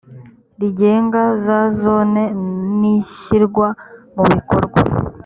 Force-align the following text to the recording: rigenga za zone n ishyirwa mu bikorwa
rigenga 0.59 1.21
za 1.45 1.59
zone 1.81 2.23
n 2.77 2.79
ishyirwa 2.97 3.67
mu 4.15 4.23
bikorwa 4.33 4.79